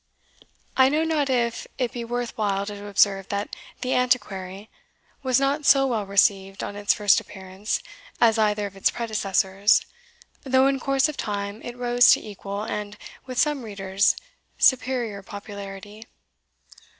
I 0.75 0.89
know 0.89 1.03
not 1.03 1.29
if 1.29 1.67
it 1.77 1.91
be 1.91 2.03
worth 2.03 2.35
while 2.35 2.65
to 2.65 2.87
observe, 2.87 3.27
that 3.29 3.55
the 3.81 3.93
Antiquary,* 3.93 4.67
was 5.21 5.39
not 5.39 5.63
so 5.63 5.85
well 5.85 6.07
received 6.07 6.63
on 6.63 6.75
its 6.75 6.91
first 6.91 7.19
appearance 7.19 7.83
as 8.19 8.39
either 8.39 8.65
of 8.65 8.75
its 8.75 8.89
predecessors, 8.89 9.85
though 10.43 10.65
in 10.65 10.79
course 10.79 11.07
of 11.07 11.17
time 11.17 11.61
it 11.61 11.77
rose 11.77 12.09
to 12.13 12.19
equal, 12.27 12.63
and, 12.63 12.97
with 13.27 13.37
some 13.37 13.61
readers, 13.61 14.15
superior 14.57 15.21
popularity. 15.21 16.05